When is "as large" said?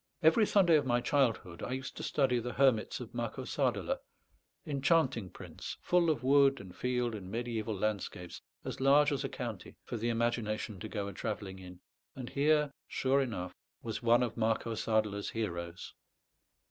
8.65-9.11